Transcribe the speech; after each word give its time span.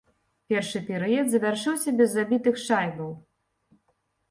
Першы 0.53 0.79
перыяд 0.87 1.29
завяршыўся 1.35 1.95
без 2.01 2.09
забітых 2.17 2.59
шайбаў. 2.65 3.15